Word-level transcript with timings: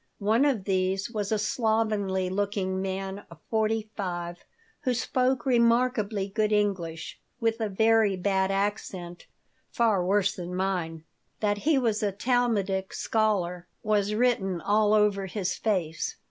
One 0.17 0.45
of 0.45 0.63
these 0.63 1.11
was 1.11 1.31
a 1.31 1.37
slovenly 1.37 2.27
looking 2.27 2.81
man 2.81 3.23
of 3.29 3.37
forty 3.51 3.91
five 3.95 4.43
who 4.79 4.95
spoke 4.95 5.45
remarkably 5.45 6.27
good 6.27 6.51
English 6.51 7.19
with 7.39 7.61
a 7.61 7.69
very 7.69 8.15
bad 8.17 8.49
accent 8.49 9.27
(far 9.69 10.03
worse 10.03 10.35
than 10.35 10.55
mine). 10.55 11.03
That 11.39 11.59
he 11.69 11.77
was 11.77 12.01
a 12.01 12.11
Talmudic 12.11 12.93
scholar 12.95 13.67
was 13.83 14.15
written 14.15 14.59
all 14.59 14.95
over 14.95 15.27
his 15.27 15.53
face. 15.53 16.15